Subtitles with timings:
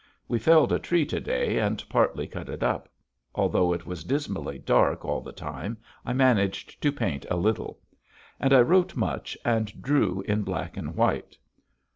[0.27, 2.89] We felled a tree to day and partly cut it up.
[3.35, 7.79] Although it was dismally dark all the time I managed to paint a little.
[8.39, 11.37] And I wrote much and drew in black and white.